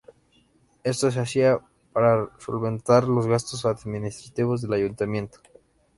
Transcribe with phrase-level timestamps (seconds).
[0.83, 1.59] Esto se hacía
[1.93, 5.37] para solventar los gastos administrativos del Ayuntamiento.